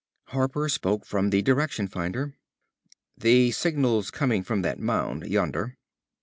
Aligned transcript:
Harper 0.29 0.67
spoke 0.67 1.05
from 1.05 1.29
the 1.29 1.43
direction 1.43 1.87
finder; 1.87 2.33
"The 3.15 3.51
signal's 3.51 4.09
coming 4.09 4.41
from 4.41 4.63
that 4.63 4.79
mound, 4.79 5.27
yonder." 5.27 5.77